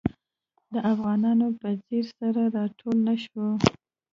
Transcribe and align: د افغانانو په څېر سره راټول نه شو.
د 0.73 0.75
افغانانو 0.91 1.47
په 1.59 1.69
څېر 1.85 2.05
سره 2.19 2.41
راټول 2.57 2.95
نه 3.07 3.15
شو. 3.23 3.47